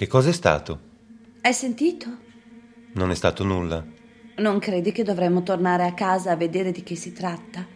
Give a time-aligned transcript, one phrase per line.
[0.00, 0.80] Che cosa è stato?
[1.42, 2.08] Hai sentito?
[2.94, 3.84] Non è stato nulla.
[4.36, 7.66] Non credi che dovremmo tornare a casa a vedere di che si tratta?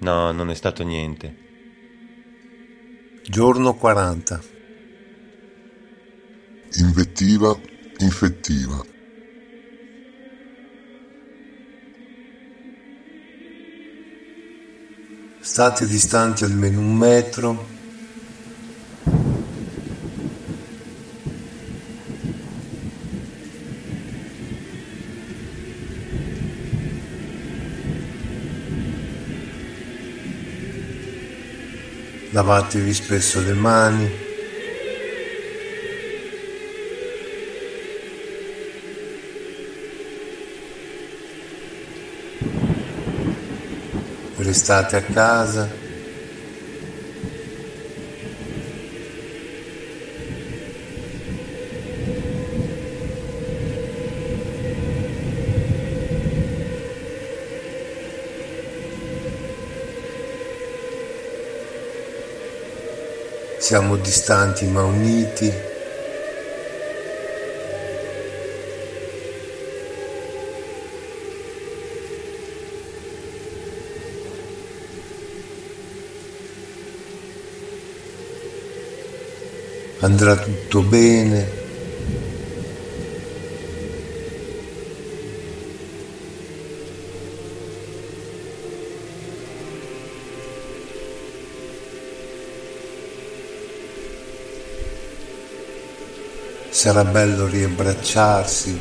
[0.00, 1.34] No, non è stato niente.
[3.26, 4.40] Giorno 40.
[6.80, 7.58] Invettiva
[8.00, 8.84] infettiva.
[15.40, 17.79] State distanti almeno un metro.
[32.30, 34.28] Lavatevi spesso le mani.
[44.50, 45.79] restate a casa.
[63.60, 65.68] Siamo distanti ma uniti.
[80.00, 81.59] andrà tutto bene.
[96.72, 98.80] Sarà bello riabbracciarsi.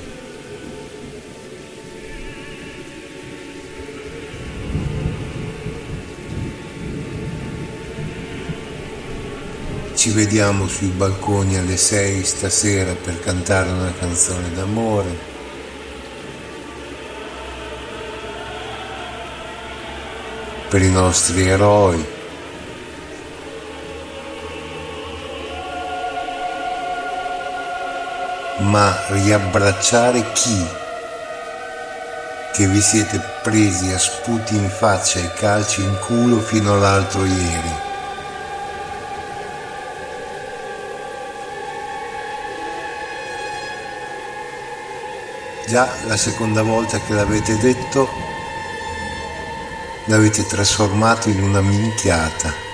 [9.95, 15.17] Ci vediamo sui balconi alle 6 stasera per cantare una canzone d'amore.
[20.69, 22.17] Per i nostri eroi.
[28.59, 30.67] Ma riabbracciare chi?
[32.53, 37.87] Che vi siete presi a sputi in faccia e calci in culo fino all'altro ieri.
[45.65, 48.09] Già la seconda volta che l'avete detto
[50.05, 52.68] l'avete trasformato in una minchiata.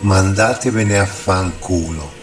[0.00, 2.20] Ma andatevene a fanculo.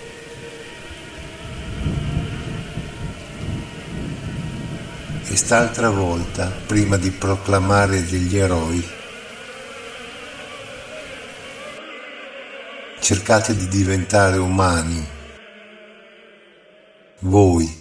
[5.49, 8.87] quest'altra volta, prima di proclamare degli eroi,
[12.99, 15.07] cercate di diventare umani,
[17.21, 17.78] voi.